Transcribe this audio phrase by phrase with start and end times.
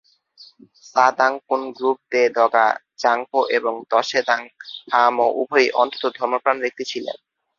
[0.85, 7.17] সা-দ্বাং-কুন-গ্রুব-ব্দে-দ্গা'-ব্জাং-পো এবং ত্শে-দ্বাং-ল্হা-মো উভয়েই অত্যন্ত ধর্মপ্রাণ ব্যক্তি ছিলেন।